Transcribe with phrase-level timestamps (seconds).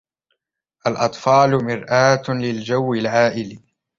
[0.87, 3.59] الأطفال مرآة للجو العائلي.